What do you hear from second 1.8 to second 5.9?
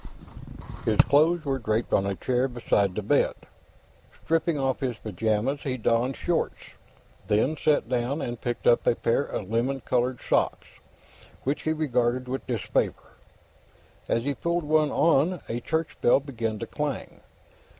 on a chair beside the bed. Stripping off his pajamas, he